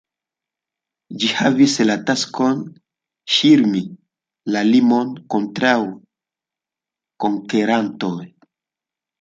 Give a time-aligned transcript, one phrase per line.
[1.23, 2.63] Ĝi havis la taskon
[3.35, 3.83] ŝirmi
[4.55, 5.77] la limon kontraŭ
[7.27, 8.19] konkerantoj.